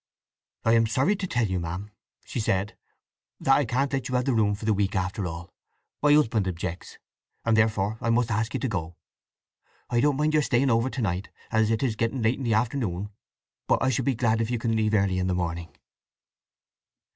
"I 0.65 0.73
am 0.73 0.87
sorry 0.87 1.15
to 1.17 1.27
tell 1.27 1.45
you, 1.45 1.59
ma'am," 1.59 1.91
she 2.25 2.39
said, 2.39 2.75
"that 3.39 3.55
I 3.55 3.65
can't 3.65 3.93
let 3.93 4.09
you 4.09 4.15
have 4.15 4.25
the 4.25 4.33
room 4.33 4.55
for 4.55 4.65
the 4.65 4.73
week 4.73 4.95
after 4.95 5.27
all. 5.27 5.53
My 6.01 6.11
husband 6.11 6.47
objects; 6.47 6.97
and 7.45 7.55
therefore 7.55 7.99
I 8.01 8.09
must 8.09 8.31
ask 8.31 8.55
you 8.55 8.59
to 8.61 8.67
go. 8.67 8.95
I 9.91 9.99
don't 9.99 10.17
mind 10.17 10.33
your 10.33 10.41
staying 10.41 10.71
over 10.71 10.89
to 10.89 11.01
night, 11.03 11.29
as 11.51 11.69
it 11.69 11.83
is 11.83 11.95
getting 11.95 12.23
late 12.23 12.39
in 12.39 12.43
the 12.45 12.55
afternoon; 12.55 13.11
but 13.67 13.83
I 13.83 13.89
shall 13.91 14.03
be 14.05 14.15
glad 14.15 14.41
if 14.41 14.49
you 14.49 14.57
can 14.57 14.75
leave 14.75 14.95
early 14.95 15.19
in 15.19 15.27
the 15.27 15.35
morning." 15.35 15.69